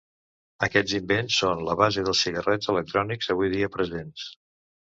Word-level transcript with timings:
Aquests 0.67 0.95
invents 0.99 1.37
són 1.43 1.61
la 1.69 1.77
base 1.83 2.05
dels 2.07 2.23
cigarrets 2.29 2.73
electrònics 2.75 3.33
avui 3.35 3.55
dia 3.57 3.73
presents. 3.77 4.27